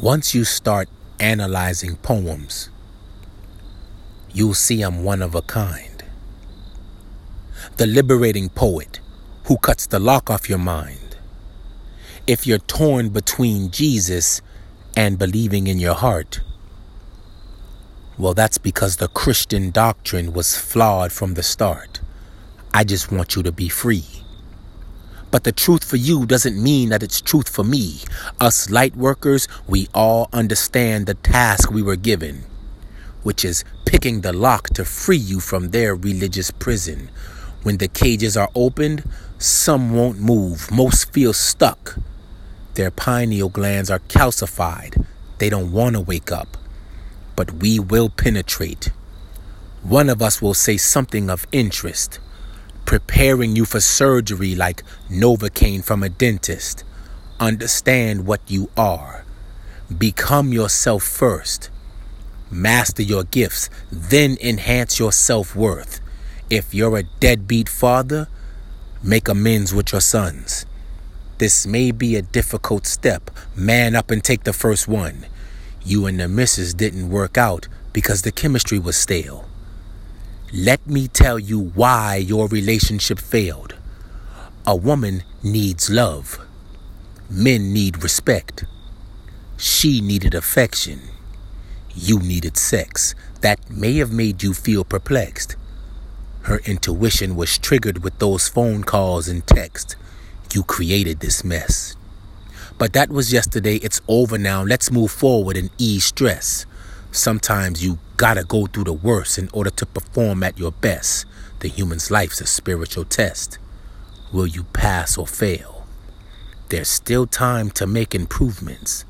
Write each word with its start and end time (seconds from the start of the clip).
Once 0.00 0.34
you 0.34 0.44
start 0.44 0.90
analyzing 1.20 1.96
poems, 1.96 2.68
you'll 4.30 4.52
see 4.52 4.82
I'm 4.82 5.02
one 5.02 5.22
of 5.22 5.34
a 5.34 5.40
kind. 5.40 6.04
The 7.78 7.86
liberating 7.86 8.50
poet 8.50 9.00
who 9.44 9.56
cuts 9.56 9.86
the 9.86 9.98
lock 9.98 10.28
off 10.28 10.50
your 10.50 10.58
mind. 10.58 11.16
If 12.26 12.46
you're 12.46 12.58
torn 12.58 13.08
between 13.08 13.70
Jesus 13.70 14.42
and 14.94 15.18
believing 15.18 15.66
in 15.66 15.78
your 15.78 15.94
heart, 15.94 16.42
well, 18.18 18.34
that's 18.34 18.58
because 18.58 18.98
the 18.98 19.08
Christian 19.08 19.70
doctrine 19.70 20.34
was 20.34 20.58
flawed 20.58 21.10
from 21.10 21.34
the 21.34 21.42
start. 21.42 22.00
I 22.74 22.84
just 22.84 23.10
want 23.10 23.34
you 23.34 23.42
to 23.44 23.52
be 23.52 23.70
free. 23.70 24.04
But 25.36 25.44
the 25.44 25.52
truth 25.52 25.84
for 25.84 25.96
you 25.98 26.24
doesn't 26.24 26.56
mean 26.56 26.88
that 26.88 27.02
it's 27.02 27.20
truth 27.20 27.46
for 27.46 27.62
me. 27.62 28.00
Us 28.40 28.70
light 28.70 28.96
workers, 28.96 29.46
we 29.66 29.86
all 29.92 30.30
understand 30.32 31.04
the 31.04 31.12
task 31.12 31.70
we 31.70 31.82
were 31.82 31.94
given, 31.94 32.44
which 33.22 33.44
is 33.44 33.62
picking 33.84 34.22
the 34.22 34.32
lock 34.32 34.68
to 34.70 34.82
free 34.82 35.18
you 35.18 35.40
from 35.40 35.72
their 35.72 35.94
religious 35.94 36.50
prison. 36.50 37.10
When 37.64 37.76
the 37.76 37.86
cages 37.86 38.34
are 38.34 38.48
opened, 38.54 39.04
some 39.36 39.94
won't 39.94 40.18
move, 40.18 40.70
most 40.70 41.12
feel 41.12 41.34
stuck. 41.34 41.98
Their 42.72 42.90
pineal 42.90 43.50
glands 43.50 43.90
are 43.90 43.98
calcified. 44.08 45.04
They 45.36 45.50
don't 45.50 45.70
want 45.70 45.96
to 45.96 46.00
wake 46.00 46.32
up. 46.32 46.56
But 47.36 47.60
we 47.60 47.78
will 47.78 48.08
penetrate. 48.08 48.90
One 49.82 50.08
of 50.08 50.22
us 50.22 50.40
will 50.40 50.54
say 50.54 50.78
something 50.78 51.28
of 51.28 51.46
interest 51.52 52.20
preparing 52.86 53.56
you 53.56 53.64
for 53.64 53.80
surgery 53.80 54.54
like 54.54 54.82
Novocaine 55.10 55.84
from 55.84 56.02
a 56.02 56.08
dentist. 56.08 56.84
Understand 57.38 58.26
what 58.26 58.40
you 58.46 58.70
are. 58.76 59.24
Become 59.98 60.52
yourself 60.52 61.02
first. 61.02 61.68
Master 62.50 63.02
your 63.02 63.24
gifts, 63.24 63.68
then 63.90 64.38
enhance 64.40 64.98
your 64.98 65.12
self 65.12 65.54
worth. 65.56 66.00
If 66.48 66.72
you're 66.72 66.96
a 66.96 67.02
deadbeat 67.02 67.68
father, 67.68 68.28
make 69.02 69.28
amends 69.28 69.74
with 69.74 69.90
your 69.90 70.00
sons. 70.00 70.64
This 71.38 71.66
may 71.66 71.90
be 71.90 72.16
a 72.16 72.22
difficult 72.22 72.86
step. 72.86 73.30
Man 73.54 73.96
up 73.96 74.10
and 74.10 74.22
take 74.22 74.44
the 74.44 74.52
first 74.52 74.86
one. 74.86 75.26
You 75.84 76.06
and 76.06 76.18
the 76.18 76.28
missus 76.28 76.72
didn't 76.72 77.10
work 77.10 77.36
out 77.36 77.68
because 77.92 78.22
the 78.22 78.32
chemistry 78.32 78.78
was 78.78 78.96
stale. 78.96 79.46
Let 80.52 80.86
me 80.86 81.08
tell 81.08 81.38
you 81.38 81.58
why 81.58 82.16
your 82.16 82.46
relationship 82.46 83.18
failed. 83.18 83.74
A 84.64 84.76
woman 84.76 85.24
needs 85.42 85.90
love. 85.90 86.38
Men 87.28 87.72
need 87.72 88.02
respect. 88.02 88.64
She 89.56 90.00
needed 90.00 90.34
affection. 90.34 91.00
You 91.94 92.20
needed 92.20 92.56
sex. 92.56 93.14
That 93.40 93.70
may 93.70 93.96
have 93.96 94.12
made 94.12 94.42
you 94.44 94.54
feel 94.54 94.84
perplexed. 94.84 95.56
Her 96.42 96.60
intuition 96.64 97.34
was 97.34 97.58
triggered 97.58 98.04
with 98.04 98.18
those 98.20 98.46
phone 98.46 98.84
calls 98.84 99.26
and 99.26 99.44
texts. 99.46 99.96
You 100.54 100.62
created 100.62 101.18
this 101.18 101.42
mess. 101.42 101.96
But 102.78 102.92
that 102.92 103.10
was 103.10 103.32
yesterday. 103.32 103.76
It's 103.76 104.00
over 104.06 104.38
now. 104.38 104.62
Let's 104.62 104.92
move 104.92 105.10
forward 105.10 105.56
and 105.56 105.70
ease 105.76 106.04
stress. 106.04 106.66
Sometimes 107.16 107.82
you 107.82 107.98
gotta 108.18 108.44
go 108.44 108.66
through 108.66 108.84
the 108.84 108.92
worst 108.92 109.38
in 109.38 109.48
order 109.54 109.70
to 109.70 109.86
perform 109.86 110.42
at 110.42 110.58
your 110.58 110.70
best. 110.70 111.24
The 111.60 111.68
human's 111.68 112.10
life's 112.10 112.42
a 112.42 112.46
spiritual 112.46 113.06
test. 113.06 113.56
Will 114.34 114.46
you 114.46 114.64
pass 114.74 115.16
or 115.16 115.26
fail? 115.26 115.86
There's 116.68 116.88
still 116.88 117.26
time 117.26 117.70
to 117.70 117.86
make 117.86 118.14
improvements. 118.14 119.06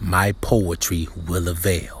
My 0.00 0.32
poetry 0.32 1.06
will 1.28 1.46
avail. 1.46 1.95